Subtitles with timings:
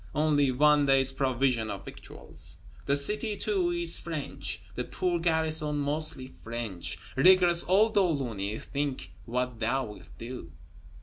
[0.15, 2.57] only one day's provision of victuals.
[2.87, 6.97] The city, too, is French, the poor garrison mostly French.
[7.15, 10.51] Rigorous old De Launay, think what thou wilt do!